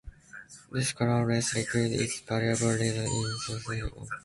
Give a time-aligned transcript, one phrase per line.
[0.71, 3.07] This colorless liquid is a valuable reagent in the
[3.37, 4.09] synthesis of organic compounds.